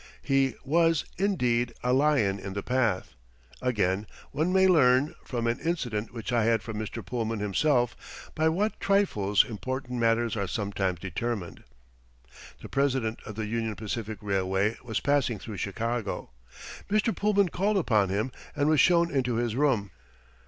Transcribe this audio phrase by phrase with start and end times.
[0.23, 3.13] He was, indeed, a lion in the path.
[3.61, 7.05] Again, one may learn, from an incident which I had from Mr.
[7.05, 11.63] Pullman himself, by what trifles important matters are sometimes determined.
[12.63, 16.31] The president of the Union Pacific Railway was passing through Chicago.
[16.89, 17.15] Mr.
[17.15, 19.91] Pullman called upon him and was shown into his room.